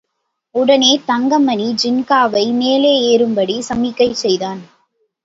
உடனே 0.55 0.99
தங்கமணி 1.05 1.67
ஜின்காவை 1.83 2.43
மேலே 2.53 2.93
ஏறும்படி 3.11 3.57
சமிக்கை 3.69 4.09
செய்தான். 4.23 4.61